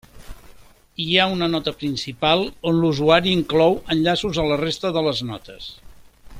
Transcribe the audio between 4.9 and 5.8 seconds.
de les notes.